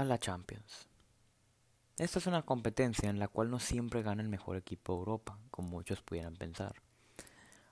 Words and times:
a 0.00 0.04
la 0.04 0.18
Champions. 0.18 0.88
Esta 1.98 2.18
es 2.18 2.26
una 2.26 2.42
competencia 2.42 3.10
en 3.10 3.18
la 3.18 3.28
cual 3.28 3.50
no 3.50 3.58
siempre 3.58 4.02
gana 4.02 4.22
el 4.22 4.28
mejor 4.28 4.56
equipo 4.56 4.94
de 4.94 4.98
Europa, 5.00 5.38
como 5.50 5.68
muchos 5.68 6.00
pudieran 6.00 6.34
pensar. 6.34 6.76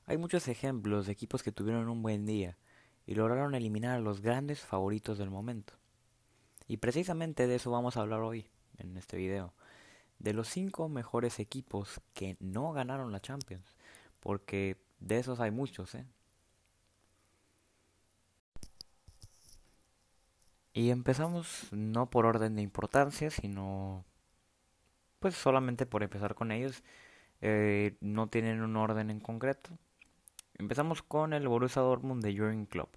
Hay 0.05 0.19
muchos 0.19 0.47
ejemplos 0.49 1.07
de 1.07 1.13
equipos 1.13 1.43
que 1.43 1.53
tuvieron 1.53 1.89
un 1.89 2.03
buen 2.03 2.27
día 2.27 2.59
y 3.07 3.15
lograron 3.15 3.55
eliminar 3.55 3.97
a 3.97 4.01
los 4.01 4.21
grandes 4.21 4.61
favoritos 4.61 5.19
del 5.19 5.31
momento. 5.31 5.75
Y 6.69 6.77
precisamente 6.77 7.47
de 7.47 7.55
eso 7.57 7.71
vamos 7.71 7.97
a 7.97 8.01
hablar 8.01 8.21
hoy, 8.21 8.51
en 8.79 8.97
este 8.97 9.17
video. 9.17 9.55
De 10.19 10.35
los 10.35 10.49
cinco 10.49 10.89
mejores 10.89 11.41
equipos 11.41 12.01
que 12.13 12.37
no 12.39 12.73
ganaron 12.73 13.13
la 13.13 13.21
Champions. 13.21 13.77
Porque 14.21 14.77
de 15.01 15.19
esos 15.19 15.41
hay 15.41 15.51
muchos, 15.51 15.95
¿eh? 15.95 16.07
Y 20.73 20.91
empezamos 20.91 21.69
no 21.73 22.11
por 22.11 22.27
orden 22.27 22.57
de 22.57 22.63
importancia, 22.63 23.31
sino 23.31 24.05
pues 25.19 25.35
solamente 25.35 25.87
por 25.87 26.03
empezar 26.03 26.35
con 26.35 26.53
ellos. 26.53 26.83
Eh, 27.43 27.97
no 28.01 28.29
tienen 28.29 28.63
un 28.63 28.77
orden 28.77 29.11
en 29.11 29.21
concreto. 29.21 29.71
Empezamos 30.59 31.03
con 31.03 31.33
el 31.33 31.49
Borussia 31.49 31.83
Dortmund 31.83 32.23
de 32.23 32.37
Jurgen 32.37 32.67
Klopp. 32.67 32.95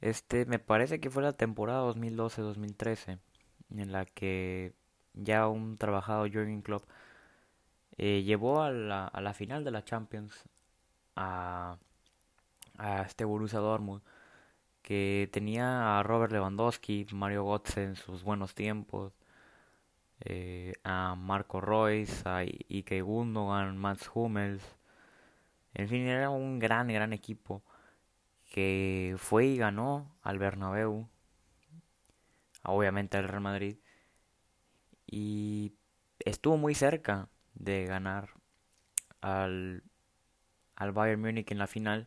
Este 0.00 0.44
me 0.46 0.58
parece 0.58 1.00
que 1.00 1.10
fue 1.10 1.22
la 1.22 1.32
temporada 1.32 1.88
2012-2013 1.92 3.18
en 3.70 3.92
la 3.92 4.04
que 4.04 4.74
ya 5.14 5.48
un 5.48 5.78
trabajado 5.78 6.22
Jurgen 6.24 6.62
Klopp 6.62 6.84
eh, 7.98 8.22
llevó 8.22 8.62
a 8.62 8.70
la, 8.70 9.06
a 9.06 9.20
la, 9.20 9.34
final 9.34 9.64
de 9.64 9.70
la 9.70 9.84
Champions 9.84 10.44
a, 11.16 11.78
a 12.76 13.02
este 13.02 13.24
Borussia 13.24 13.58
Dortmund 13.60 14.02
que 14.86 15.28
tenía 15.32 15.98
a 15.98 16.04
Robert 16.04 16.30
Lewandowski, 16.30 17.08
Mario 17.12 17.44
Götze 17.44 17.82
en 17.82 17.96
sus 17.96 18.22
buenos 18.22 18.54
tiempos, 18.54 19.12
eh, 20.20 20.74
a 20.84 21.16
Marco 21.16 21.60
Royce, 21.60 22.22
a 22.24 22.42
Ike 22.42 23.02
Gundogan, 23.02 23.76
Mats 23.76 24.08
Hummels, 24.14 24.62
en 25.74 25.88
fin, 25.88 26.02
era 26.02 26.30
un 26.30 26.60
gran, 26.60 26.86
gran 26.86 27.12
equipo 27.12 27.64
que 28.52 29.16
fue 29.18 29.46
y 29.46 29.56
ganó 29.56 30.16
al 30.22 30.38
Bernabéu, 30.38 31.08
obviamente 32.62 33.18
al 33.18 33.26
Real 33.26 33.40
Madrid, 33.40 33.78
y 35.04 35.72
estuvo 36.20 36.58
muy 36.58 36.76
cerca 36.76 37.28
de 37.54 37.86
ganar 37.86 38.30
al, 39.20 39.82
al 40.76 40.92
Bayern 40.92 41.20
Múnich 41.22 41.50
en 41.50 41.58
la 41.58 41.66
final 41.66 42.06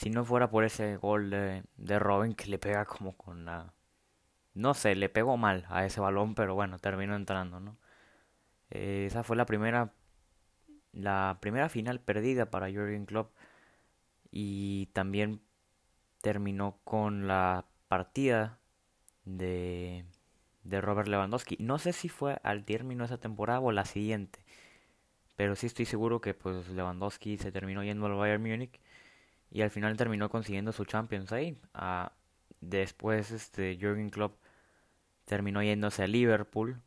si 0.00 0.08
no 0.08 0.24
fuera 0.24 0.50
por 0.50 0.64
ese 0.64 0.96
gol 0.96 1.28
de, 1.28 1.62
de 1.76 1.98
Robin 1.98 2.34
que 2.34 2.46
le 2.46 2.58
pega 2.58 2.86
como 2.86 3.16
con 3.18 3.44
la... 3.44 3.74
No 4.54 4.72
sé, 4.74 4.96
le 4.96 5.10
pegó 5.10 5.36
mal 5.36 5.66
a 5.68 5.84
ese 5.84 6.00
balón, 6.00 6.34
pero 6.34 6.54
bueno, 6.54 6.78
terminó 6.78 7.16
entrando, 7.16 7.60
¿no? 7.60 7.76
Eh, 8.70 9.04
esa 9.06 9.24
fue 9.24 9.36
la 9.36 9.46
primera 9.46 9.92
la 10.92 11.38
primera 11.40 11.68
final 11.68 12.00
perdida 12.00 12.50
para 12.50 12.70
Jürgen 12.70 13.06
Klopp 13.06 13.34
y 14.30 14.86
también 14.94 15.42
terminó 16.22 16.78
con 16.84 17.28
la 17.28 17.66
partida 17.88 18.58
de, 19.24 20.06
de 20.64 20.80
Robert 20.80 21.08
Lewandowski. 21.08 21.58
No 21.60 21.78
sé 21.78 21.92
si 21.92 22.08
fue 22.08 22.40
al 22.42 22.64
término 22.64 23.02
de 23.02 23.06
esa 23.06 23.20
temporada 23.20 23.60
o 23.60 23.72
la 23.72 23.84
siguiente, 23.84 24.44
pero 25.36 25.56
sí 25.56 25.66
estoy 25.66 25.84
seguro 25.86 26.20
que 26.22 26.34
pues 26.34 26.68
Lewandowski 26.70 27.38
se 27.38 27.52
terminó 27.52 27.84
yendo 27.84 28.06
al 28.06 28.14
Bayern 28.14 28.42
Múnich 28.42 28.80
y 29.50 29.62
al 29.62 29.70
final 29.70 29.96
terminó 29.96 30.28
consiguiendo 30.30 30.72
su 30.72 30.84
Champions 30.84 31.32
ahí. 31.32 31.58
Ah, 31.74 32.12
después 32.60 33.30
este 33.32 33.76
Jürgen 33.76 34.10
Klopp 34.10 34.36
terminó 35.24 35.62
yéndose 35.62 36.02
a 36.04 36.06
Liverpool 36.06 36.80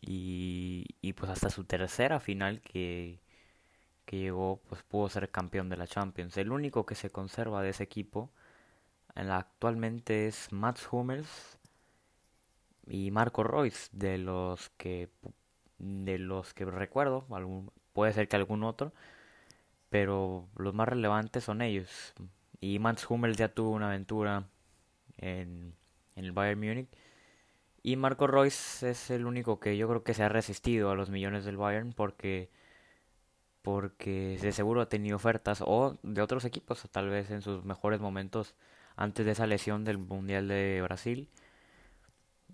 y, 0.00 0.86
y 1.00 1.12
pues 1.14 1.30
hasta 1.30 1.50
su 1.50 1.64
tercera 1.64 2.20
final 2.20 2.60
que, 2.60 3.20
que 4.06 4.18
llegó 4.18 4.60
pues 4.68 4.82
pudo 4.82 5.08
ser 5.08 5.30
campeón 5.30 5.68
de 5.68 5.76
la 5.76 5.86
Champions. 5.86 6.36
El 6.36 6.52
único 6.52 6.86
que 6.86 6.94
se 6.94 7.10
conserva 7.10 7.62
de 7.62 7.70
ese 7.70 7.84
equipo 7.84 8.30
actualmente 9.14 10.28
es 10.28 10.52
Mats 10.52 10.88
Hummels 10.90 11.58
y 12.86 13.10
Marco 13.10 13.42
Royce 13.42 13.88
de 13.92 14.18
los 14.18 14.70
que 14.70 15.10
de 15.78 16.18
los 16.18 16.54
que 16.54 16.64
recuerdo 16.64 17.26
algún, 17.30 17.70
puede 17.92 18.12
ser 18.12 18.28
que 18.28 18.36
algún 18.36 18.64
otro 18.64 18.92
pero 19.90 20.48
los 20.56 20.74
más 20.74 20.88
relevantes 20.88 21.44
son 21.44 21.62
ellos. 21.62 22.14
Y 22.60 22.78
Mats 22.78 23.08
Hummels 23.10 23.36
ya 23.36 23.48
tuvo 23.54 23.70
una 23.70 23.88
aventura 23.88 24.48
en, 25.18 25.74
el 26.16 26.32
Bayern 26.32 26.60
Múnich. 26.60 26.88
Y 27.82 27.96
Marco 27.96 28.26
Royce 28.26 28.90
es 28.90 29.10
el 29.10 29.26
único 29.26 29.60
que 29.60 29.76
yo 29.76 29.88
creo 29.88 30.04
que 30.04 30.14
se 30.14 30.24
ha 30.24 30.28
resistido 30.28 30.90
a 30.90 30.94
los 30.94 31.10
millones 31.10 31.44
del 31.44 31.56
Bayern 31.56 31.92
porque 31.92 32.50
porque 33.62 34.38
de 34.40 34.52
seguro 34.52 34.80
ha 34.80 34.88
tenido 34.88 35.16
ofertas 35.16 35.62
o 35.64 35.98
de 36.02 36.22
otros 36.22 36.44
equipos, 36.44 36.88
tal 36.90 37.10
vez 37.10 37.30
en 37.30 37.42
sus 37.42 37.64
mejores 37.64 38.00
momentos 38.00 38.54
antes 38.96 39.26
de 39.26 39.32
esa 39.32 39.46
lesión 39.46 39.84
del 39.84 39.98
Mundial 39.98 40.48
de 40.48 40.80
Brasil. 40.82 41.28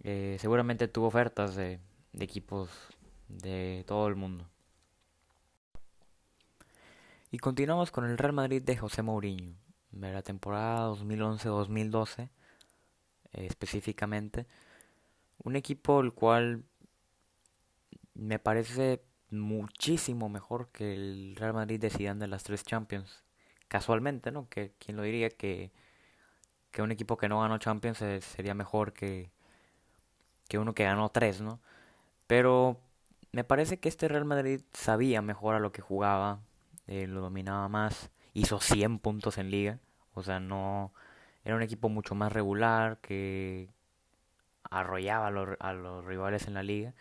Eh, 0.02 0.36
seguramente 0.40 0.88
tuvo 0.88 1.06
ofertas 1.08 1.54
de 1.54 1.80
equipos 2.18 2.70
de 3.28 3.84
todo 3.86 4.08
el 4.08 4.16
mundo. 4.16 4.48
Y 7.34 7.38
continuamos 7.40 7.90
con 7.90 8.04
el 8.04 8.16
Real 8.16 8.32
Madrid 8.32 8.62
de 8.62 8.76
José 8.76 9.02
Mourinho, 9.02 9.56
de 9.90 10.12
la 10.12 10.22
temporada 10.22 10.88
2011-2012 10.90 12.28
eh, 13.32 13.46
específicamente. 13.46 14.46
Un 15.42 15.56
equipo 15.56 16.00
el 16.00 16.12
cual 16.12 16.62
me 18.14 18.38
parece 18.38 19.02
muchísimo 19.30 20.28
mejor 20.28 20.68
que 20.68 20.94
el 20.94 21.34
Real 21.34 21.54
Madrid 21.54 21.80
de 21.80 21.90
Zidane 21.90 22.20
de 22.20 22.28
las 22.28 22.44
tres 22.44 22.62
Champions. 22.62 23.24
Casualmente, 23.66 24.30
¿no? 24.30 24.48
Que 24.48 24.70
quién 24.78 24.96
lo 24.96 25.02
diría 25.02 25.28
que, 25.28 25.72
que 26.70 26.82
un 26.82 26.92
equipo 26.92 27.16
que 27.16 27.28
no 27.28 27.40
ganó 27.40 27.58
Champions 27.58 27.98
sería 27.98 28.54
mejor 28.54 28.92
que, 28.92 29.32
que 30.46 30.60
uno 30.60 30.72
que 30.72 30.84
ganó 30.84 31.08
tres, 31.08 31.40
¿no? 31.40 31.58
Pero 32.28 32.78
me 33.32 33.42
parece 33.42 33.80
que 33.80 33.88
este 33.88 34.06
Real 34.06 34.24
Madrid 34.24 34.60
sabía 34.72 35.20
mejor 35.20 35.56
a 35.56 35.58
lo 35.58 35.72
que 35.72 35.82
jugaba, 35.82 36.38
eh, 36.86 37.06
lo 37.06 37.20
dominaba 37.20 37.68
más, 37.68 38.10
hizo 38.34 38.60
100 38.60 38.98
puntos 38.98 39.38
en 39.38 39.50
liga, 39.50 39.78
o 40.14 40.22
sea, 40.22 40.40
no 40.40 40.92
era 41.44 41.56
un 41.56 41.62
equipo 41.62 41.88
mucho 41.88 42.14
más 42.14 42.32
regular 42.32 42.98
que 43.00 43.68
arrollaba 44.70 45.28
a 45.60 45.72
los, 45.74 46.04
rivales 46.04 46.46
en 46.48 46.54
la 46.54 46.62
liga. 46.62 46.94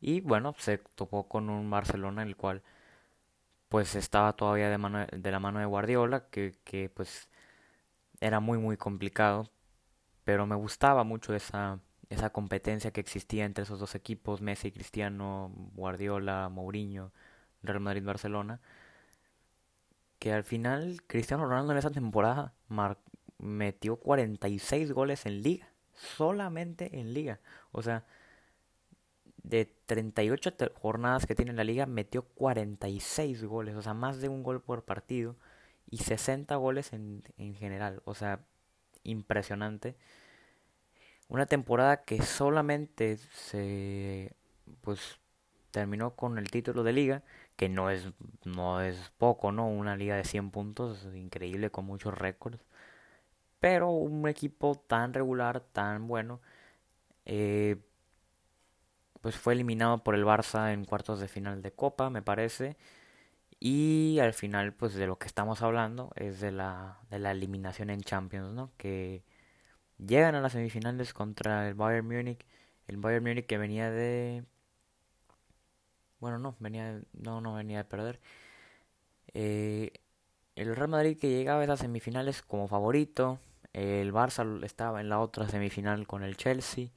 Y 0.00 0.20
bueno, 0.20 0.54
se 0.58 0.78
topó 0.78 1.28
con 1.28 1.50
un 1.50 1.70
Barcelona 1.70 2.22
el 2.22 2.36
cual 2.36 2.62
pues 3.68 3.94
estaba 3.96 4.34
todavía 4.34 4.70
de, 4.70 4.78
mano, 4.78 5.06
de 5.10 5.30
la 5.30 5.40
mano 5.40 5.58
de 5.60 5.66
Guardiola, 5.66 6.28
que, 6.30 6.54
que 6.64 6.88
pues 6.90 7.28
era 8.20 8.40
muy 8.40 8.58
muy 8.58 8.76
complicado, 8.76 9.50
pero 10.24 10.46
me 10.46 10.56
gustaba 10.56 11.04
mucho 11.04 11.34
esa, 11.34 11.80
esa 12.10 12.30
competencia 12.30 12.92
que 12.92 13.00
existía 13.00 13.44
entre 13.44 13.64
esos 13.64 13.80
dos 13.80 13.94
equipos, 13.94 14.40
Messi, 14.42 14.72
Cristiano, 14.72 15.52
Guardiola, 15.74 16.48
Mourinho, 16.50 17.12
Real 17.62 17.80
Madrid-Barcelona 17.80 18.60
que 20.26 20.32
al 20.32 20.42
final 20.42 21.02
Cristiano 21.06 21.44
Ronaldo 21.46 21.70
en 21.70 21.78
esa 21.78 21.90
temporada 21.90 22.52
metió 23.38 23.94
46 23.94 24.90
goles 24.90 25.24
en 25.24 25.40
liga, 25.40 25.68
solamente 25.94 26.98
en 26.98 27.14
liga. 27.14 27.38
O 27.70 27.80
sea, 27.80 28.04
de 29.44 29.66
38 29.86 30.52
jornadas 30.74 31.26
que 31.26 31.36
tiene 31.36 31.52
la 31.52 31.62
liga, 31.62 31.86
metió 31.86 32.22
46 32.22 33.44
goles, 33.44 33.76
o 33.76 33.82
sea, 33.82 33.94
más 33.94 34.20
de 34.20 34.28
un 34.28 34.42
gol 34.42 34.60
por 34.60 34.84
partido 34.84 35.36
y 35.88 35.98
60 35.98 36.56
goles 36.56 36.92
en, 36.92 37.22
en 37.36 37.54
general, 37.54 38.02
o 38.04 38.16
sea, 38.16 38.40
impresionante. 39.04 39.94
Una 41.28 41.46
temporada 41.46 42.02
que 42.02 42.20
solamente 42.20 43.18
se 43.18 44.34
pues 44.80 45.20
terminó 45.70 46.16
con 46.16 46.36
el 46.38 46.50
título 46.50 46.82
de 46.82 46.92
liga 46.92 47.22
que 47.56 47.68
no 47.68 47.90
es, 47.90 48.12
no 48.44 48.80
es 48.82 49.10
poco, 49.18 49.52
¿no? 49.52 49.68
Una 49.68 49.96
liga 49.96 50.16
de 50.16 50.24
100 50.24 50.50
puntos, 50.50 51.06
increíble, 51.14 51.70
con 51.70 51.86
muchos 51.86 52.14
récords. 52.16 52.60
Pero 53.60 53.90
un 53.90 54.28
equipo 54.28 54.76
tan 54.86 55.14
regular, 55.14 55.60
tan 55.60 56.06
bueno, 56.08 56.40
eh, 57.26 57.76
pues 59.20 59.36
fue 59.36 59.54
eliminado 59.54 59.98
por 60.04 60.14
el 60.14 60.24
Barça 60.24 60.72
en 60.72 60.84
cuartos 60.84 61.20
de 61.20 61.28
final 61.28 61.62
de 61.62 61.72
Copa, 61.72 62.10
me 62.10 62.22
parece. 62.22 62.76
Y 63.60 64.18
al 64.20 64.34
final, 64.34 64.74
pues 64.74 64.94
de 64.94 65.06
lo 65.06 65.18
que 65.18 65.26
estamos 65.26 65.62
hablando 65.62 66.12
es 66.16 66.40
de 66.40 66.52
la, 66.52 67.00
de 67.10 67.18
la 67.18 67.32
eliminación 67.32 67.90
en 67.90 68.02
Champions, 68.02 68.52
¿no? 68.54 68.70
Que 68.76 69.24
llegan 69.98 70.34
a 70.34 70.40
las 70.40 70.52
semifinales 70.52 71.14
contra 71.14 71.68
el 71.68 71.74
Bayern 71.74 72.06
Múnich. 72.06 72.46
El 72.88 72.98
Bayern 72.98 73.24
Múnich 73.24 73.46
que 73.46 73.58
venía 73.58 73.90
de 73.90 74.44
bueno, 76.20 76.38
no, 76.38 76.56
venía, 76.60 77.00
no, 77.14 77.40
no 77.40 77.54
venía 77.54 77.78
de 77.78 77.84
perder. 77.84 78.20
Eh, 79.34 79.92
el 80.56 80.76
Real 80.76 80.88
Madrid 80.88 81.18
que 81.18 81.30
llegaba 81.30 81.60
a 81.60 81.64
esas 81.64 81.80
semifinales 81.80 82.42
como 82.42 82.68
favorito. 82.68 83.40
El 83.72 84.12
Barça 84.12 84.64
estaba 84.64 85.00
en 85.00 85.08
la 85.10 85.20
otra 85.20 85.48
semifinal 85.48 86.06
con 86.06 86.22
el 86.24 86.36
Chelsea. 86.36 86.88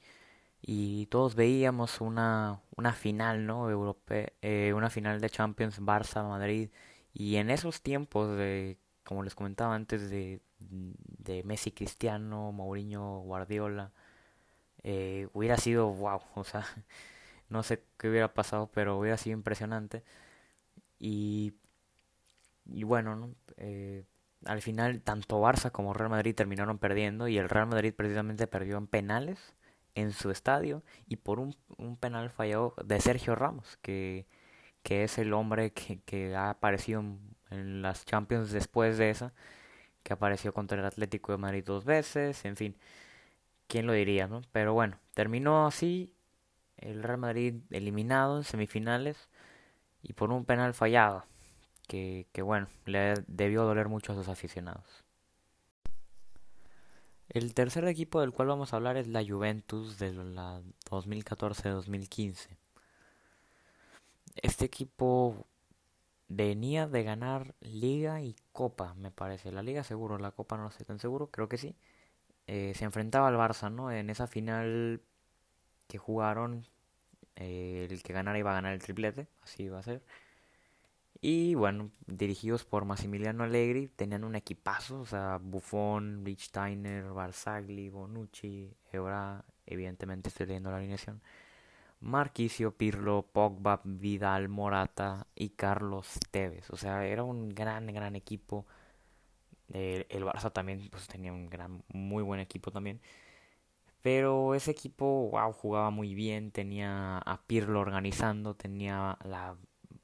y 0.62 1.06
todos 1.06 1.34
veíamos 1.36 2.00
una, 2.00 2.60
una 2.76 2.92
final, 2.94 3.46
¿no? 3.46 3.70
Europe 3.70 4.34
eh, 4.42 4.72
una 4.74 4.90
final 4.90 5.20
de 5.20 5.30
Champions 5.30 5.80
Barça-Madrid 5.82 6.70
y 7.14 7.36
en 7.36 7.50
esos 7.50 7.82
tiempos 7.82 8.36
de, 8.36 8.78
como 9.04 9.22
les 9.24 9.34
comentaba 9.34 9.74
antes, 9.74 10.10
de, 10.10 10.40
de 10.60 11.42
Messi 11.44 11.72
Cristiano, 11.72 12.52
Mourinho 12.52 13.20
Guardiola, 13.22 13.92
eh, 14.82 15.28
hubiera 15.34 15.56
sido 15.58 15.88
wow, 15.92 16.20
o 16.34 16.44
sea, 16.44 16.64
no 17.50 17.62
sé 17.62 17.84
qué 17.98 18.08
hubiera 18.10 18.34
pasado, 18.34 18.70
pero 18.72 18.98
hubiera 18.98 19.16
sido 19.18 19.34
impresionante. 19.36 20.04
Y, 20.98 21.54
y 22.66 22.84
bueno, 22.84 23.16
¿no? 23.16 23.34
eh, 23.56 24.04
al 24.44 24.62
final 24.62 25.02
tanto 25.02 25.40
Barça 25.42 25.70
como 25.70 25.92
Real 25.94 26.10
Madrid 26.10 26.34
terminaron 26.34 26.78
perdiendo 26.78 27.28
y 27.28 27.38
el 27.38 27.48
Real 27.48 27.66
Madrid 27.66 27.94
precisamente 27.94 28.46
perdió 28.46 28.78
en 28.78 28.86
penales 28.86 29.54
en 29.94 30.12
su 30.12 30.30
estadio 30.30 30.82
y 31.08 31.16
por 31.16 31.40
un, 31.40 31.56
un 31.78 31.96
penal 31.96 32.30
fallado 32.30 32.74
de 32.84 33.00
Sergio 33.00 33.34
Ramos, 33.34 33.76
que, 33.82 34.26
que 34.82 35.04
es 35.04 35.18
el 35.18 35.32
hombre 35.34 35.72
que, 35.72 36.00
que 36.02 36.36
ha 36.36 36.50
aparecido 36.50 37.00
en, 37.00 37.20
en 37.50 37.82
las 37.82 38.04
Champions 38.06 38.52
después 38.52 38.98
de 38.98 39.10
esa, 39.10 39.34
que 40.04 40.12
apareció 40.14 40.54
contra 40.54 40.78
el 40.80 40.86
Atlético 40.86 41.32
de 41.32 41.38
Madrid 41.38 41.64
dos 41.66 41.84
veces, 41.84 42.44
en 42.44 42.56
fin, 42.56 42.76
quién 43.68 43.86
lo 43.86 43.92
diría, 43.92 44.26
¿no? 44.26 44.42
Pero 44.52 44.74
bueno, 44.74 44.98
terminó 45.14 45.66
así 45.66 46.12
el 46.80 47.02
Real 47.02 47.18
Madrid 47.18 47.54
eliminado 47.70 48.38
en 48.38 48.44
semifinales 48.44 49.28
y 50.02 50.14
por 50.14 50.32
un 50.32 50.44
penal 50.44 50.74
fallado, 50.74 51.24
que, 51.86 52.26
bueno, 52.42 52.68
le 52.86 53.14
debió 53.26 53.64
doler 53.64 53.88
mucho 53.88 54.12
a 54.12 54.16
sus 54.16 54.28
aficionados. 54.28 55.04
El 57.28 57.54
tercer 57.54 57.84
equipo 57.86 58.20
del 58.20 58.32
cual 58.32 58.48
vamos 58.48 58.72
a 58.72 58.76
hablar 58.76 58.96
es 58.96 59.06
la 59.06 59.24
Juventus 59.24 59.98
de 59.98 60.12
la 60.12 60.62
2014-2015. 60.90 62.48
Este 64.36 64.64
equipo 64.64 65.46
venía 66.28 66.88
de 66.88 67.02
ganar 67.02 67.54
Liga 67.60 68.22
y 68.22 68.34
Copa, 68.52 68.94
me 68.94 69.10
parece. 69.10 69.52
La 69.52 69.62
Liga 69.62 69.84
seguro, 69.84 70.18
la 70.18 70.32
Copa 70.32 70.56
no 70.56 70.68
estoy 70.68 70.86
tan 70.86 70.98
seguro, 70.98 71.28
creo 71.30 71.48
que 71.48 71.58
sí. 71.58 71.76
Eh, 72.46 72.72
se 72.74 72.84
enfrentaba 72.84 73.28
al 73.28 73.36
Barça, 73.36 73.70
¿no? 73.72 73.92
En 73.92 74.10
esa 74.10 74.26
final 74.26 75.02
que 75.90 75.98
jugaron, 75.98 76.66
eh, 77.36 77.88
el 77.90 78.02
que 78.02 78.12
ganara 78.14 78.38
iba 78.38 78.52
a 78.52 78.54
ganar 78.54 78.72
el 78.74 78.82
triplete, 78.82 79.28
así 79.42 79.64
iba 79.64 79.78
a 79.78 79.82
ser. 79.82 80.02
Y 81.20 81.54
bueno, 81.54 81.90
dirigidos 82.06 82.64
por 82.64 82.84
Massimiliano 82.86 83.44
Allegri, 83.44 83.88
tenían 83.88 84.24
un 84.24 84.36
equipazo, 84.36 85.00
o 85.00 85.06
sea, 85.06 85.38
Buffon, 85.42 86.24
Lichtsteiner, 86.24 87.04
Barzagli, 87.12 87.90
Bonucci, 87.90 88.74
Evra, 88.92 89.44
evidentemente 89.66 90.30
estoy 90.30 90.46
leyendo 90.46 90.70
la 90.70 90.78
alineación, 90.78 91.20
Marquisio, 92.00 92.72
Pirlo, 92.76 93.26
Pogba, 93.32 93.80
Vidal, 93.84 94.48
Morata 94.48 95.26
y 95.34 95.50
Carlos 95.50 96.18
Tevez. 96.30 96.70
O 96.70 96.76
sea, 96.76 97.06
era 97.06 97.24
un 97.24 97.50
gran, 97.50 97.86
gran 97.88 98.16
equipo. 98.16 98.66
El, 99.72 100.06
el 100.08 100.24
Barça 100.24 100.52
también 100.52 100.88
pues, 100.90 101.06
tenía 101.08 101.32
un 101.32 101.48
gran, 101.50 101.82
muy 101.88 102.22
buen 102.22 102.40
equipo 102.40 102.70
también. 102.70 103.00
Pero 104.02 104.54
ese 104.54 104.70
equipo, 104.70 105.28
wow, 105.30 105.52
jugaba 105.52 105.90
muy 105.90 106.14
bien, 106.14 106.52
tenía 106.52 107.18
a 107.18 107.42
Pirlo 107.46 107.80
organizando, 107.80 108.54
tenía 108.54 109.18
la 109.24 109.56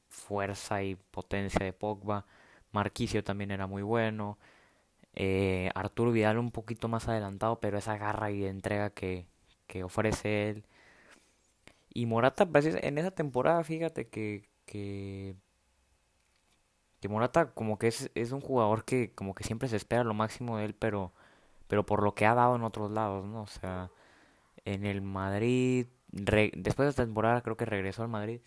fuerza 0.09 0.83
y 0.83 0.97
potencia 0.97 1.65
de 1.65 1.73
Pogba. 1.73 2.27
Marquisio 2.73 3.25
también 3.25 3.51
era 3.53 3.67
muy 3.67 3.83
bueno. 3.83 4.39
Eh, 5.15 5.71
Arturo 5.75 6.13
Vidal 6.13 6.39
un 6.39 6.53
poquito 6.53 6.89
más 6.89 7.09
adelantado, 7.09 7.61
pero 7.61 7.79
esa 7.79 7.99
garra 7.99 8.31
y 8.31 8.45
entrega 8.47 8.91
que, 8.91 9.27
que 9.69 9.85
ofrece 9.85 10.51
él. 10.51 10.67
Y 11.93 12.07
Morata, 12.07 12.47
pues, 12.47 12.67
en 12.67 12.99
esa 12.99 13.11
temporada, 13.11 13.65
fíjate 13.65 14.09
que, 14.09 14.49
que, 14.67 15.37
que 17.01 17.09
Morata 17.09 17.53
como 17.53 17.79
que 17.79 17.89
es, 17.89 18.11
es 18.15 18.33
un 18.33 18.41
jugador 18.41 18.85
que 18.85 19.13
como 19.15 19.35
que 19.35 19.45
siempre 19.45 19.69
se 19.69 19.77
espera 19.77 20.05
lo 20.05 20.15
máximo 20.15 20.59
de 20.59 20.67
él, 20.67 20.75
pero, 20.75 21.13
pero 21.69 21.87
por 21.87 22.03
lo 22.03 22.15
que 22.15 22.27
ha 22.27 22.35
dado 22.35 22.57
en 22.57 22.63
otros 22.65 22.91
lados, 22.91 23.25
¿no? 23.27 23.43
O 23.43 23.47
sea, 23.47 23.91
en 24.65 24.87
el 24.87 25.03
Madrid, 25.03 25.87
después 26.11 26.87
de 26.87 26.91
esta 26.91 27.05
temporada 27.05 27.43
creo 27.43 27.57
que 27.57 27.67
regresó 27.67 28.03
al 28.03 28.09
Madrid 28.09 28.41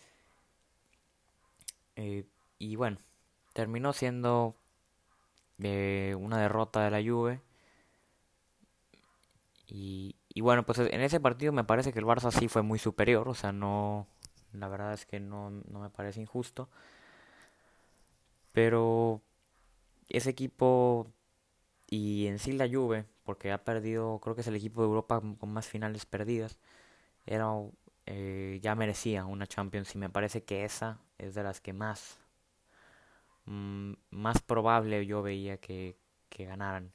eh, 1.96 2.24
y 2.58 2.76
bueno, 2.76 2.98
terminó 3.52 3.92
siendo 3.92 4.56
eh, 5.62 6.14
una 6.18 6.38
derrota 6.38 6.82
de 6.84 6.90
la 6.90 7.02
Juve. 7.02 7.40
Y, 9.66 10.16
y 10.34 10.40
bueno, 10.40 10.64
pues 10.66 10.78
en 10.80 11.00
ese 11.00 11.20
partido 11.20 11.52
me 11.52 11.64
parece 11.64 11.92
que 11.92 11.98
el 12.00 12.04
Barça 12.04 12.30
sí 12.32 12.48
fue 12.48 12.62
muy 12.62 12.78
superior. 12.78 13.28
O 13.28 13.34
sea, 13.34 13.52
no. 13.52 14.06
La 14.52 14.68
verdad 14.68 14.92
es 14.94 15.06
que 15.06 15.20
no, 15.20 15.50
no 15.50 15.80
me 15.80 15.90
parece 15.90 16.20
injusto. 16.20 16.68
Pero 18.52 19.22
ese 20.08 20.30
equipo 20.30 21.08
y 21.90 22.26
en 22.28 22.38
sí 22.38 22.52
la 22.52 22.68
Juve, 22.68 23.06
porque 23.24 23.52
ha 23.52 23.64
perdido, 23.64 24.20
creo 24.20 24.34
que 24.34 24.42
es 24.42 24.46
el 24.48 24.56
equipo 24.56 24.82
de 24.82 24.88
Europa 24.88 25.20
con 25.38 25.52
más 25.52 25.68
finales 25.68 26.06
perdidas, 26.06 26.58
era 27.26 27.48
eh, 28.06 28.60
ya 28.62 28.74
merecía 28.76 29.26
una 29.26 29.46
Champions 29.48 29.94
y 29.94 29.98
me 29.98 30.10
parece 30.10 30.44
que 30.44 30.64
esa 30.64 31.00
es 31.18 31.34
de 31.34 31.44
las 31.44 31.60
que 31.60 31.72
más 31.74 32.18
mmm, 33.46 33.92
más 34.10 34.40
probable 34.42 35.04
yo 35.06 35.22
veía 35.22 35.58
que, 35.58 35.96
que 36.28 36.44
ganaran. 36.46 36.92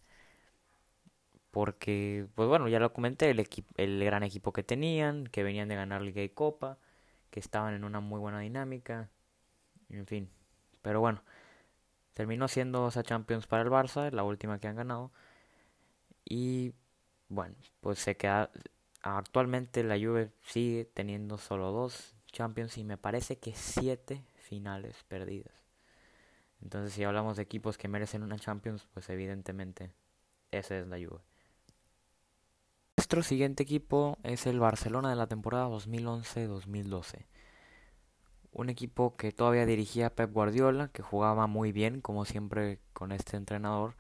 Porque 1.51 2.27
pues 2.36 2.50
bueno 2.50 2.68
ya 2.68 2.80
lo 2.80 2.91
comenté 2.94 3.30
el 3.31 3.48
el 3.77 4.03
gran 4.03 4.24
equipo 4.24 4.51
que 4.51 4.63
tenían 4.63 5.27
que 5.27 5.44
venían 5.44 5.69
de 5.69 5.75
ganar 5.75 6.01
Liga 6.01 6.21
y 6.21 6.30
Copa 6.30 6.77
que 7.31 7.39
estaban 7.39 7.74
en 7.74 7.83
una 7.86 8.00
muy 8.01 8.19
buena 8.19 8.39
dinámica 8.41 9.09
en 9.89 10.07
fin. 10.07 10.30
Pero 10.81 11.00
bueno 11.01 11.24
terminó 12.15 12.47
siendo 12.47 12.88
esa 12.88 13.03
Champions 13.03 13.45
para 13.45 13.62
el 13.62 13.69
Barça 13.69 14.12
la 14.12 14.23
última 14.23 14.57
que 14.57 14.67
han 14.67 14.75
ganado 14.75 15.12
y 16.25 16.73
bueno 17.29 17.56
pues 17.81 18.00
se 18.00 18.17
queda 18.17 18.50
Actualmente 19.06 19.83
la 19.83 20.00
Juve 20.00 20.31
sigue 20.41 20.85
teniendo 20.85 21.38
solo 21.38 21.71
dos 21.71 22.15
Champions 22.31 22.75
y 22.79 22.83
me 22.83 22.97
parece 22.97 23.38
que 23.38 23.53
siete 23.53 24.25
finales 24.35 24.95
perdidas. 25.07 25.53
Entonces 26.59 26.91
si 26.94 27.03
hablamos 27.03 27.38
de 27.38 27.44
equipos 27.44 27.77
que 27.77 27.88
merecen 27.88 28.23
una 28.23 28.39
Champions, 28.39 28.88
pues 28.95 29.07
evidentemente 29.09 29.94
ese 30.50 30.79
es 30.79 30.88
la 30.88 30.97
Juve. 30.97 31.21
Nuestro 32.97 33.21
siguiente 33.21 33.62
equipo 33.62 34.17
es 34.23 34.47
el 34.47 34.59
Barcelona 34.59 35.12
de 35.12 35.17
la 35.17 35.27
temporada 35.27 35.67
2011-2012. 35.67 37.27
Un 38.55 38.69
equipo 38.71 39.15
que 39.17 39.31
todavía 39.31 39.67
dirigía 39.67 40.15
Pep 40.15 40.31
Guardiola, 40.33 40.88
que 40.89 41.03
jugaba 41.03 41.45
muy 41.47 41.71
bien, 41.71 42.01
como 42.01 42.25
siempre 42.25 42.79
con 42.93 43.12
este 43.12 43.38
entrenador, 43.38 43.95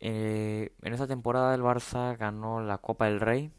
eh, 0.00 0.72
en 0.82 0.92
esa 0.94 1.06
temporada 1.06 1.54
el 1.54 1.62
Barça 1.62 2.16
ganó 2.16 2.60
la 2.62 2.78
Copa 2.78 3.06
del 3.06 3.20
Rey, 3.20 3.52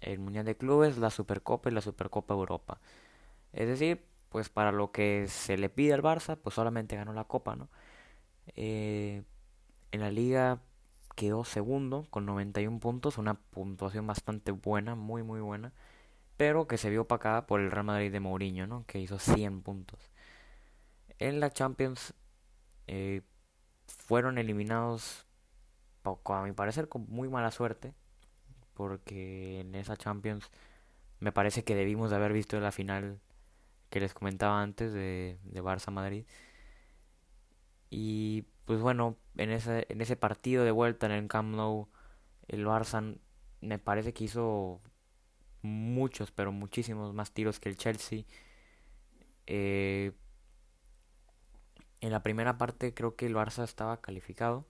el 0.00 0.18
Mundial 0.20 0.44
de 0.46 0.56
Clubes, 0.56 0.98
la 0.98 1.10
Supercopa 1.10 1.70
y 1.70 1.74
la 1.74 1.80
Supercopa 1.82 2.34
Europa. 2.34 2.80
Es 3.52 3.68
decir, 3.68 4.04
pues 4.30 4.50
para 4.50 4.72
lo 4.72 4.92
que 4.92 5.26
se 5.28 5.58
le 5.58 5.70
pide 5.70 5.94
al 5.94 6.02
Barça, 6.02 6.36
pues 6.38 6.54
solamente 6.56 6.96
ganó 6.96 7.12
la 7.14 7.24
Copa, 7.24 7.56
¿no? 7.56 7.68
Eh, 8.56 9.24
en 9.92 10.00
la 10.00 10.10
liga 10.10 10.60
quedó 11.16 11.44
segundo 11.44 12.06
con 12.10 12.26
91 12.26 12.80
puntos, 12.80 13.18
una 13.18 13.34
puntuación 13.34 14.06
bastante 14.06 14.52
buena, 14.52 14.94
muy 14.96 15.22
muy 15.22 15.40
buena, 15.40 15.72
pero 16.38 16.68
que 16.68 16.78
se 16.78 16.90
vio 16.90 17.02
opacada 17.02 17.46
por 17.46 17.60
el 17.60 17.70
Real 17.70 17.84
Madrid 17.84 18.12
de 18.12 18.20
Mourinho, 18.20 18.66
¿no? 18.66 18.86
Que 18.86 19.00
hizo 19.00 19.18
100 19.18 19.62
puntos. 19.62 20.10
En 21.18 21.40
la 21.40 21.50
Champions 21.50 22.14
eh, 22.86 23.22
fueron 23.86 24.38
eliminados 24.38 25.26
a 26.04 26.42
mi 26.44 26.52
parecer 26.52 26.88
con 26.88 27.06
muy 27.08 27.28
mala 27.28 27.50
suerte, 27.50 27.92
porque 28.74 29.60
en 29.60 29.74
esa 29.74 29.96
Champions 29.96 30.50
me 31.20 31.32
parece 31.32 31.64
que 31.64 31.74
debimos 31.74 32.10
de 32.10 32.16
haber 32.16 32.32
visto 32.32 32.58
la 32.60 32.72
final 32.72 33.20
que 33.90 34.00
les 34.00 34.14
comentaba 34.14 34.62
antes 34.62 34.92
de, 34.92 35.38
de 35.44 35.62
Barça 35.62 35.90
Madrid. 35.90 36.24
Y 37.90 38.42
pues 38.64 38.80
bueno, 38.80 39.16
en 39.36 39.50
ese, 39.50 39.86
en 39.88 40.00
ese 40.00 40.16
partido 40.16 40.64
de 40.64 40.70
vuelta 40.70 41.06
en 41.06 41.12
el 41.12 41.28
Camp 41.28 41.54
Nou, 41.56 41.88
el 42.48 42.66
Barça 42.66 43.18
me 43.60 43.78
parece 43.78 44.12
que 44.14 44.24
hizo 44.24 44.80
muchos, 45.62 46.30
pero 46.30 46.52
muchísimos 46.52 47.14
más 47.14 47.32
tiros 47.32 47.60
que 47.60 47.68
el 47.68 47.76
Chelsea. 47.76 48.24
Eh, 49.46 50.12
en 52.00 52.12
la 52.12 52.22
primera 52.22 52.58
parte 52.58 52.94
creo 52.94 53.16
que 53.16 53.26
el 53.26 53.34
Barça 53.34 53.64
estaba 53.64 54.00
calificado 54.00 54.66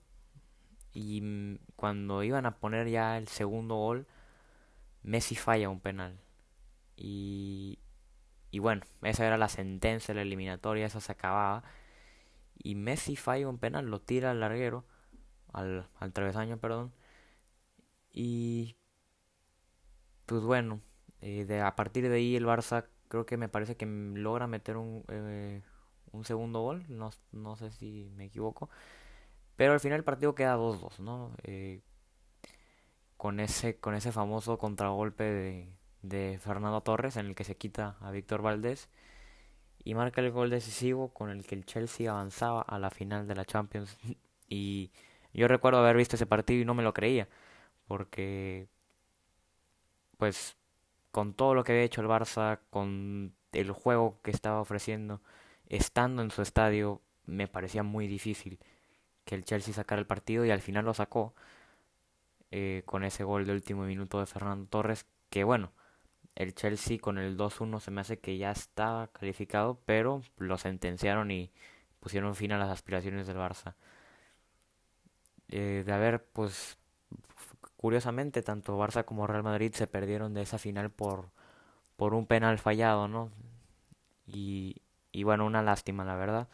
y 0.93 1.57
cuando 1.75 2.23
iban 2.23 2.45
a 2.45 2.57
poner 2.57 2.89
ya 2.89 3.17
el 3.17 3.27
segundo 3.27 3.75
gol, 3.75 4.07
Messi 5.03 5.35
falla 5.35 5.69
un 5.69 5.79
penal. 5.79 6.19
Y, 6.97 7.79
y 8.51 8.59
bueno, 8.59 8.81
esa 9.03 9.25
era 9.27 9.37
la 9.37 9.49
sentencia 9.49 10.13
la 10.13 10.23
eliminatoria, 10.23 10.85
esa 10.87 10.99
se 11.01 11.11
acababa. 11.11 11.63
Y 12.57 12.75
Messi 12.75 13.15
falla 13.15 13.47
un 13.47 13.59
penal, 13.59 13.85
lo 13.87 14.01
tira 14.01 14.31
al 14.31 14.39
larguero, 14.41 14.85
al, 15.53 15.87
al 15.99 16.13
travesaño, 16.13 16.57
perdón. 16.57 16.93
Y 18.11 18.75
pues 20.29 20.43
bueno, 20.43 20.81
eh, 21.21 21.45
de, 21.45 21.61
a 21.61 21.75
partir 21.75 22.07
de 22.07 22.15
ahí 22.15 22.35
el 22.35 22.45
Barça 22.45 22.85
creo 23.07 23.25
que 23.25 23.35
me 23.37 23.49
parece 23.49 23.75
que 23.75 23.87
logra 23.87 24.47
meter 24.47 24.77
un, 24.77 25.03
eh, 25.09 25.63
un 26.11 26.23
segundo 26.23 26.61
gol, 26.61 26.85
no, 26.87 27.09
no, 27.31 27.55
sé 27.57 27.71
si 27.71 28.11
me 28.15 28.25
equivoco, 28.25 28.69
pero 29.55 29.73
al 29.73 29.79
final 29.79 29.97
el 29.97 30.03
partido 30.03 30.35
queda 30.35 30.55
2-2, 30.57 30.99
¿no? 30.99 31.31
Eh, 31.43 31.81
con, 33.17 33.39
ese, 33.39 33.79
con 33.79 33.95
ese 33.95 34.11
famoso 34.11 34.59
contragolpe 34.59 35.23
de, 35.23 35.73
de 36.03 36.39
Fernando 36.39 36.81
Torres 36.81 37.17
en 37.17 37.25
el 37.25 37.35
que 37.35 37.43
se 37.43 37.57
quita 37.57 37.97
a 37.99 38.11
Víctor 38.11 38.43
Valdés 38.43 38.89
y 39.83 39.95
marca 39.95 40.21
el 40.21 40.31
gol 40.31 40.51
decisivo 40.51 41.11
con 41.11 41.31
el 41.31 41.45
que 41.45 41.55
el 41.55 41.65
Chelsea 41.65 42.11
avanzaba 42.11 42.61
a 42.61 42.77
la 42.79 42.91
final 42.91 43.27
de 43.27 43.35
la 43.35 43.45
Champions 43.45 43.97
y 44.47 44.91
yo 45.33 45.47
recuerdo 45.47 45.79
haber 45.79 45.97
visto 45.97 46.15
ese 46.17 46.27
partido 46.27 46.61
y 46.61 46.65
no 46.65 46.75
me 46.75 46.83
lo 46.83 46.93
creía 46.93 47.27
porque 47.87 48.69
pues 50.19 50.57
con 51.11 51.33
todo 51.33 51.55
lo 51.55 51.63
que 51.63 51.71
había 51.71 51.85
hecho 51.85 52.01
el 52.01 52.07
Barça, 52.07 52.59
con 52.69 53.33
el 53.53 53.71
juego 53.71 54.19
que 54.21 54.31
estaba 54.31 54.61
ofreciendo, 54.61 55.21
estando 55.67 56.21
en 56.21 56.31
su 56.31 56.41
estadio, 56.41 57.01
me 57.25 57.47
parecía 57.47 57.83
muy 57.83 58.07
difícil 58.07 58.59
que 59.25 59.35
el 59.35 59.45
Chelsea 59.45 59.73
sacara 59.73 60.01
el 60.01 60.07
partido 60.07 60.45
y 60.45 60.51
al 60.51 60.61
final 60.61 60.85
lo 60.85 60.93
sacó 60.93 61.35
eh, 62.51 62.83
con 62.85 63.03
ese 63.03 63.23
gol 63.23 63.45
de 63.45 63.53
último 63.53 63.83
minuto 63.85 64.19
de 64.19 64.25
Fernando 64.25 64.67
Torres, 64.67 65.05
que 65.29 65.43
bueno, 65.45 65.71
el 66.35 66.55
Chelsea 66.55 66.99
con 66.99 67.17
el 67.17 67.37
2-1 67.37 67.79
se 67.79 67.91
me 67.91 68.01
hace 68.01 68.19
que 68.19 68.37
ya 68.37 68.51
estaba 68.51 69.07
calificado, 69.07 69.79
pero 69.85 70.21
lo 70.37 70.57
sentenciaron 70.57 71.31
y 71.31 71.51
pusieron 72.01 72.35
fin 72.35 72.51
a 72.51 72.57
las 72.57 72.69
aspiraciones 72.69 73.27
del 73.27 73.37
Barça. 73.37 73.75
Eh, 75.49 75.83
de 75.85 75.93
haber 75.93 76.25
pues 76.25 76.78
curiosamente, 77.79 78.41
tanto 78.41 78.77
Barça 78.77 79.05
como 79.05 79.25
Real 79.25 79.41
Madrid 79.41 79.73
se 79.73 79.87
perdieron 79.87 80.33
de 80.33 80.41
esa 80.41 80.57
final 80.57 80.89
por, 80.89 81.29
por 81.95 82.13
un 82.13 82.25
penal 82.25 82.59
fallado, 82.59 83.07
¿no? 83.07 83.31
Y, 84.27 84.81
y 85.13 85.23
bueno, 85.23 85.45
una 85.45 85.63
lástima, 85.63 86.03
la 86.03 86.15
verdad. 86.15 86.49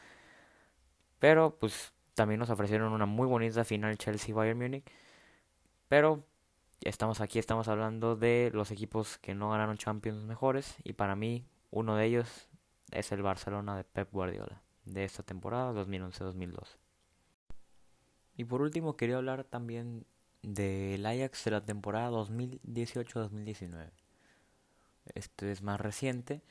Pero 1.18 1.58
pues 1.60 1.94
también 2.14 2.40
nos 2.40 2.52
ofrecieron 2.52 2.94
una 2.94 3.08
muy 3.08 3.26
bonita 3.26 3.64
final 3.64 3.98
Chelsea-Bayern 3.98 4.60
Múnich. 4.60 4.86
Pero 5.88 6.24
estamos 6.82 7.22
aquí, 7.22 7.40
estamos 7.40 7.68
hablando 7.70 8.16
de 8.16 8.52
los 8.54 8.70
equipos 8.70 9.18
que 9.18 9.34
no 9.34 9.50
ganaron 9.50 9.78
Champions 9.78 10.24
mejores. 10.26 10.76
Y 10.84 10.94
para 10.94 11.16
mí, 11.16 11.44
uno 11.72 11.96
de 11.96 12.06
ellos 12.06 12.50
es 12.92 13.12
el 13.12 13.24
Barcelona 13.24 13.76
de 13.76 13.84
Pep 13.84 14.12
Guardiola 14.12 14.62
de 14.86 15.06
esta 15.06 15.24
temporada 15.24 15.74
2011-2012. 15.74 16.78
Y 18.38 18.44
por 18.44 18.62
último, 18.62 18.96
quería 18.96 19.18
hablar 19.18 19.44
también 19.44 20.06
del 20.46 21.06
Ajax 21.06 21.46
de 21.46 21.52
la 21.52 21.66
temporada 21.66 22.12
2018-2019. 22.12 23.92
Este 25.14 25.52
es 25.52 25.62
más 25.62 25.80
reciente. 25.80 26.42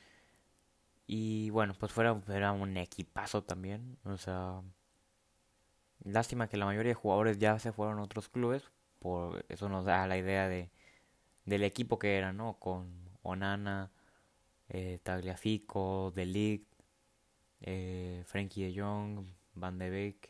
Y 1.07 1.49
bueno, 1.51 1.75
pues 1.79 1.91
fuera, 1.91 2.21
era 2.29 2.51
un 2.51 2.77
equipazo 2.77 3.43
también. 3.43 3.97
O 4.05 4.17
sea, 4.17 4.61
lástima 6.03 6.47
que 6.47 6.57
la 6.57 6.65
mayoría 6.65 6.91
de 6.91 6.95
jugadores 6.95 7.37
ya 7.39 7.59
se 7.59 7.71
fueron 7.71 7.99
a 7.99 8.03
otros 8.03 8.29
clubes. 8.29 8.71
Por 8.99 9.45
eso 9.49 9.69
nos 9.69 9.85
da 9.85 10.07
la 10.07 10.17
idea 10.17 10.47
de 10.47 10.69
del 11.45 11.63
equipo 11.63 11.99
que 11.99 12.17
era, 12.17 12.33
¿no? 12.33 12.59
Con 12.59 13.09
Onana, 13.23 13.91
eh, 14.69 14.99
Tagliafico, 15.03 16.11
De 16.15 16.25
Ligt, 16.25 16.67
eh, 17.61 18.23
Frankie 18.25 18.63
de 18.63 18.81
Jong, 18.81 19.25
Van 19.55 19.77
de 19.77 19.89
Beek, 19.89 20.29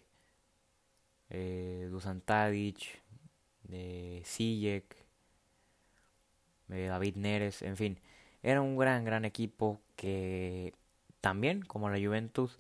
eh, 1.30 1.88
Dusan 1.90 2.22
Tadic, 2.22 3.02
de 3.68 4.22
Sijek, 4.26 5.06
David 6.68 7.16
Neres, 7.18 7.62
en 7.62 7.78
fin, 7.78 8.00
era 8.44 8.62
un 8.62 8.78
gran, 8.78 9.06
gran 9.06 9.26
equipo 9.26 9.82
que 9.96 10.74
también, 11.22 11.62
como 11.62 11.90
la 11.90 11.98
Juventus, 12.00 12.60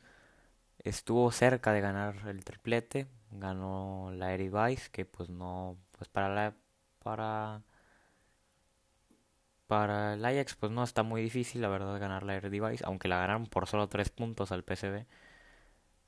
estuvo 0.79 1.31
cerca 1.31 1.73
de 1.73 1.81
ganar 1.81 2.27
el 2.27 2.43
triplete, 2.45 3.07
ganó 3.31 4.11
la 4.13 4.33
Eredivisie, 4.33 4.91
que 4.91 5.05
pues 5.05 5.29
no, 5.29 5.77
pues 5.97 6.09
para 6.09 6.29
la, 6.33 6.55
para 7.03 7.63
para 9.67 10.13
el 10.13 10.25
Ajax 10.25 10.55
pues 10.55 10.71
no 10.71 10.83
está 10.83 11.03
muy 11.03 11.21
difícil 11.21 11.61
la 11.61 11.69
verdad 11.69 11.99
ganar 11.99 12.23
la 12.23 12.35
Eredivisie, 12.35 12.85
aunque 12.85 13.07
la 13.07 13.17
ganaron 13.19 13.47
por 13.47 13.67
solo 13.67 13.89
tres 13.89 14.09
puntos 14.09 14.51
al 14.51 14.63
PSV. 14.63 15.05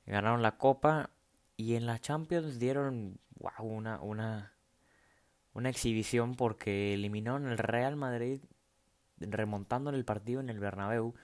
Ganaron 0.07 0.41
la 0.41 0.57
Copa 0.57 1.11
y 1.55 1.75
en 1.75 1.85
la 1.85 1.99
Champions 1.99 2.59
dieron 2.59 3.19
una 3.59 3.99
una 4.01 4.56
una 5.57 5.69
exhibición 5.69 6.35
porque 6.35 6.93
eliminaron 6.93 7.47
el 7.47 7.57
Real 7.57 7.95
Madrid 7.95 8.41
remontando 9.17 9.89
el 9.89 10.05
partido 10.05 10.39
en 10.39 10.49
el 10.49 10.59
Bernabéu 10.59 11.15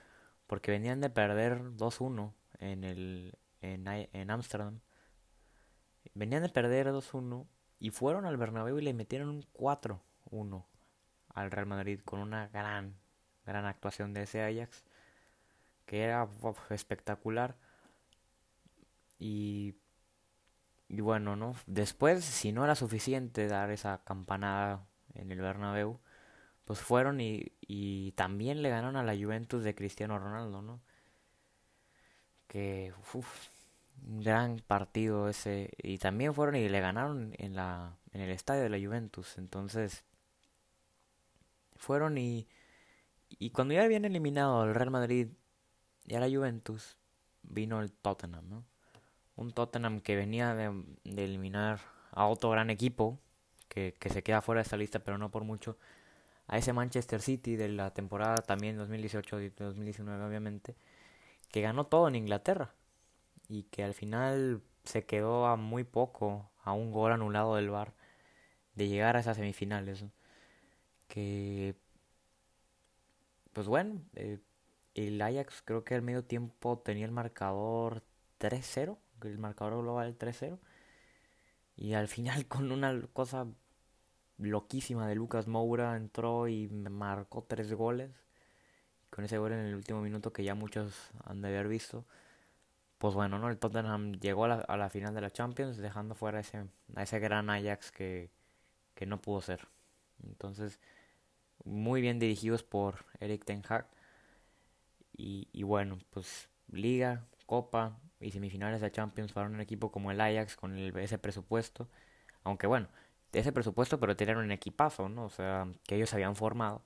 porque 0.47 0.71
venían 0.71 1.01
de 1.01 1.11
perder 1.11 1.61
2-1 1.61 2.33
en 2.57 2.83
el 2.83 3.37
en 3.61 4.31
Amsterdam. 4.31 4.79
venían 6.15 6.41
de 6.41 6.49
perder 6.49 6.87
2-1 6.87 7.45
y 7.77 7.91
fueron 7.91 8.25
al 8.25 8.37
Bernabéu 8.37 8.79
y 8.79 8.81
le 8.81 8.93
metieron 8.95 9.29
un 9.29 9.43
4-1 9.53 10.65
al 11.29 11.51
Real 11.51 11.67
Madrid 11.67 11.99
con 12.03 12.19
una 12.19 12.47
gran 12.47 12.95
gran 13.45 13.65
actuación 13.65 14.15
de 14.15 14.23
ese 14.23 14.41
Ajax 14.41 14.83
que 15.85 16.01
era 16.01 16.27
espectacular 16.71 17.55
y 19.19 19.75
y 20.93 21.01
bueno, 21.01 21.35
¿no? 21.35 21.55
Después, 21.65 22.23
si 22.23 22.51
no 22.51 22.63
era 22.63 22.75
suficiente 22.75 23.47
dar 23.47 23.71
esa 23.71 24.03
campanada 24.03 24.85
en 25.15 25.31
el 25.31 25.41
Bernabéu, 25.41 25.99
pues 26.65 26.79
fueron 26.81 27.19
y, 27.21 27.53
y 27.61 28.11
también 28.13 28.61
le 28.61 28.69
ganaron 28.69 28.97
a 28.97 29.03
la 29.03 29.15
Juventus 29.15 29.63
de 29.63 29.75
Cristiano 29.75 30.19
Ronaldo, 30.19 30.61
¿no? 30.61 30.81
Que, 32.47 32.93
uff, 33.13 33.49
un 34.07 34.21
gran 34.21 34.59
partido 34.59 35.29
ese. 35.29 35.71
Y 35.81 35.97
también 35.97 36.33
fueron 36.35 36.55
y 36.55 36.69
le 36.69 36.79
ganaron 36.79 37.33
en, 37.39 37.55
la, 37.55 37.97
en 38.11 38.21
el 38.21 38.29
estadio 38.31 38.63
de 38.63 38.69
la 38.69 38.77
Juventus. 38.79 39.37
Entonces, 39.39 40.03
fueron 41.75 42.17
y, 42.19 42.47
y 43.29 43.51
cuando 43.51 43.73
ya 43.73 43.83
habían 43.83 44.05
eliminado 44.05 44.61
al 44.61 44.75
Real 44.75 44.91
Madrid 44.91 45.29
y 46.05 46.15
a 46.15 46.19
la 46.19 46.29
Juventus, 46.29 46.97
vino 47.43 47.81
el 47.81 47.91
Tottenham, 47.91 48.49
¿no? 48.49 48.65
Un 49.35 49.51
Tottenham 49.51 49.99
que 50.01 50.15
venía 50.15 50.55
de, 50.55 50.71
eliminar 51.05 51.79
a 52.11 52.27
otro 52.27 52.49
gran 52.51 52.69
equipo 52.69 53.19
que, 53.67 53.93
que, 53.99 54.09
se 54.09 54.23
queda 54.23 54.41
fuera 54.41 54.59
de 54.59 54.63
esta 54.63 54.77
lista, 54.77 54.99
pero 54.99 55.17
no 55.17 55.31
por 55.31 55.43
mucho, 55.43 55.77
a 56.47 56.57
ese 56.57 56.73
Manchester 56.73 57.21
City 57.21 57.55
de 57.55 57.69
la 57.69 57.93
temporada 57.93 58.37
también 58.37 58.77
2018 58.77 59.41
y 59.41 59.49
2019 59.49 60.23
obviamente, 60.25 60.75
que 61.49 61.61
ganó 61.61 61.85
todo 61.85 62.07
en 62.07 62.15
Inglaterra 62.15 62.73
y 63.47 63.63
que 63.63 63.83
al 63.83 63.93
final 63.93 64.61
se 64.83 65.05
quedó 65.05 65.47
a 65.47 65.55
muy 65.55 65.83
poco, 65.83 66.49
a 66.63 66.73
un 66.73 66.91
gol 66.91 67.11
anulado 67.11 67.55
del 67.55 67.69
VAR 67.69 67.93
de 68.75 68.87
llegar 68.87 69.15
a 69.15 69.19
esas 69.19 69.37
semifinales. 69.37 70.05
Que, 71.07 71.75
pues 73.53 73.67
bueno, 73.67 74.01
eh, 74.15 74.39
el 74.95 75.21
Ajax 75.21 75.61
creo 75.63 75.83
que 75.83 75.95
al 75.95 76.01
medio 76.01 76.23
tiempo 76.23 76.79
tenía 76.79 77.05
el 77.05 77.11
marcador 77.11 78.03
3-0 78.39 78.97
el 79.25 79.37
marcador 79.39 79.81
global 79.81 80.17
3-0. 80.17 80.59
Y 81.75 81.93
al 81.93 82.07
final 82.07 82.45
con 82.47 82.71
una 82.71 82.99
cosa 83.13 83.47
loquísima 84.37 85.07
de 85.07 85.15
Lucas 85.15 85.47
Moura 85.47 85.95
entró 85.95 86.47
y 86.47 86.67
marcó 86.69 87.43
tres 87.43 87.73
goles. 87.73 88.11
Con 89.09 89.25
ese 89.25 89.37
gol 89.37 89.53
en 89.53 89.59
el 89.59 89.75
último 89.75 90.01
minuto 90.01 90.33
que 90.33 90.43
ya 90.43 90.55
muchos 90.55 91.11
han 91.23 91.41
de 91.41 91.49
haber 91.49 91.67
visto. 91.67 92.05
Pues 92.97 93.13
bueno, 93.13 93.37
¿no? 93.37 93.49
El 93.49 93.59
Tottenham 93.59 94.13
llegó 94.13 94.45
a 94.45 94.77
la, 94.77 94.89
final 94.89 95.13
de 95.13 95.21
la 95.21 95.29
Champions 95.29 95.77
dejando 95.77 96.15
fuera 96.15 96.39
ese, 96.39 96.65
a 96.95 97.03
ese 97.03 97.19
gran 97.19 97.49
Ajax 97.49 97.91
que, 97.91 98.31
que 98.95 99.05
no 99.05 99.21
pudo 99.21 99.41
ser. 99.41 99.67
Entonces, 100.23 100.79
muy 101.65 102.01
bien 102.01 102.19
dirigidos 102.19 102.63
por 102.63 103.05
Eric 103.19 103.45
Ten 103.45 103.61
Hag. 103.67 103.87
Y 105.15 105.63
bueno, 105.63 105.99
pues 106.09 106.49
Liga, 106.71 107.25
Copa, 107.45 107.99
y 108.23 108.31
semifinales 108.31 108.81
de 108.81 108.91
Champions 108.91 109.33
para 109.33 109.47
un 109.47 109.61
equipo 109.61 109.91
como 109.91 110.11
el 110.11 110.21
Ajax 110.21 110.55
con 110.55 110.77
ese 110.77 111.17
presupuesto. 111.19 111.87
Aunque 112.43 112.67
bueno, 112.67 112.87
ese 113.33 113.51
presupuesto, 113.51 113.99
pero 113.99 114.15
tener 114.15 114.37
un 114.37 114.51
equipazo, 114.51 115.09
¿no? 115.09 115.25
O 115.25 115.29
sea, 115.29 115.67
que 115.87 115.95
ellos 115.95 116.13
habían 116.13 116.35
formado. 116.35 116.83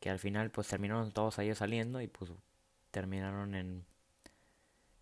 Que 0.00 0.10
al 0.10 0.18
final 0.18 0.50
pues 0.50 0.68
terminaron 0.68 1.12
todos 1.12 1.38
ellos 1.38 1.58
saliendo 1.58 2.00
y 2.00 2.06
pues 2.08 2.30
terminaron 2.90 3.54
en, 3.54 3.84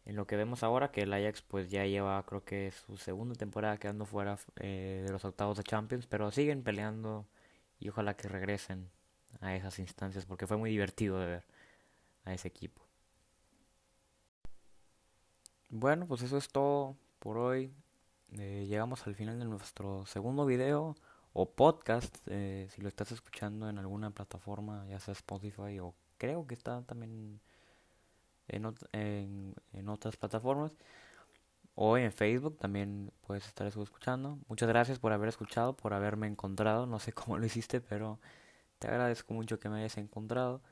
en 0.04 0.16
lo 0.16 0.26
que 0.26 0.36
vemos 0.36 0.62
ahora, 0.62 0.90
que 0.90 1.02
el 1.02 1.12
Ajax 1.12 1.42
pues 1.42 1.70
ya 1.70 1.84
lleva 1.86 2.24
creo 2.26 2.44
que 2.44 2.70
su 2.72 2.96
segunda 2.96 3.34
temporada 3.34 3.78
quedando 3.78 4.06
fuera 4.06 4.38
eh, 4.56 5.02
de 5.06 5.12
los 5.12 5.24
octavos 5.24 5.56
de 5.56 5.64
Champions, 5.64 6.06
pero 6.06 6.30
siguen 6.30 6.62
peleando 6.62 7.26
y 7.80 7.88
ojalá 7.88 8.16
que 8.16 8.28
regresen 8.28 8.90
a 9.40 9.54
esas 9.56 9.78
instancias 9.78 10.26
porque 10.26 10.46
fue 10.46 10.56
muy 10.56 10.70
divertido 10.70 11.18
de 11.20 11.26
ver 11.26 11.44
a 12.24 12.34
ese 12.34 12.48
equipo. 12.48 12.82
Bueno, 15.76 16.06
pues 16.06 16.22
eso 16.22 16.36
es 16.36 16.48
todo 16.50 16.96
por 17.18 17.36
hoy. 17.36 17.74
Eh, 18.38 18.64
llegamos 18.68 19.06
al 19.08 19.16
final 19.16 19.40
de 19.40 19.44
nuestro 19.44 20.06
segundo 20.06 20.46
video, 20.46 20.94
o 21.32 21.50
podcast, 21.50 22.16
eh, 22.28 22.68
si 22.70 22.80
lo 22.80 22.88
estás 22.88 23.10
escuchando 23.10 23.68
en 23.68 23.78
alguna 23.78 24.10
plataforma, 24.10 24.86
ya 24.88 25.00
sea 25.00 25.12
Spotify 25.12 25.80
o 25.80 25.94
creo 26.16 26.46
que 26.46 26.54
está 26.54 26.82
también 26.82 27.40
en, 28.48 28.64
en, 28.92 29.54
en 29.72 29.88
otras 29.88 30.16
plataformas 30.16 30.76
o 31.74 31.98
en 31.98 32.12
Facebook 32.12 32.56
también 32.58 33.10
puedes 33.26 33.46
estar 33.46 33.66
escuchando. 33.66 34.38
Muchas 34.48 34.68
gracias 34.68 35.00
por 35.00 35.12
haber 35.12 35.28
escuchado, 35.28 35.76
por 35.76 35.92
haberme 35.92 36.28
encontrado. 36.28 36.86
No 36.86 37.00
sé 37.00 37.12
cómo 37.14 37.36
lo 37.38 37.46
hiciste, 37.46 37.80
pero 37.80 38.20
te 38.78 38.86
agradezco 38.88 39.34
mucho 39.34 39.58
que 39.58 39.68
me 39.68 39.78
hayas 39.80 39.98
encontrado. 39.98 40.62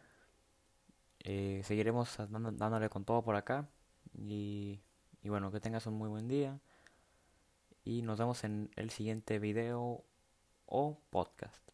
Eh, 1.25 1.63
seguiremos 1.65 2.17
dándole 2.29 2.89
con 2.89 3.05
todo 3.05 3.23
por 3.23 3.35
acá. 3.37 3.69
Y, 4.15 4.81
y 5.23 5.29
bueno, 5.29 5.51
que 5.51 5.61
tengas 5.61 5.87
un 5.87 5.95
muy 5.95 6.09
buen 6.09 6.29
día. 6.29 6.61
Y 7.85 8.03
nos 8.03 8.19
vemos 8.19 8.45
en 8.45 8.71
el 8.77 8.91
siguiente 8.91 9.39
video 9.39 10.05
o 10.67 10.99
podcast. 11.11 11.72